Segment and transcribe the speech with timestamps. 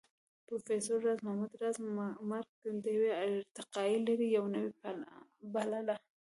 [0.45, 1.77] پروفېسر راز محمد راز
[2.29, 2.49] مرګ
[2.83, 5.07] د يوې ارتقائي لړۍ يوه نوې پله
[5.53, 5.95] بلله